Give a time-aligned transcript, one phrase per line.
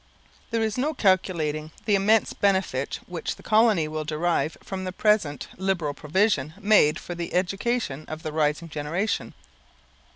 [0.01, 0.47] S.M.
[0.49, 4.91] There is no calculating the immense benefit which the will colony will derive from the
[4.91, 9.35] present liberal provision made for the education of the rising generation.